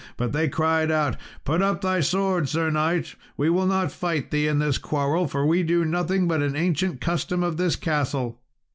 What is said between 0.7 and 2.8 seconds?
out, "Put up thy sword, Sir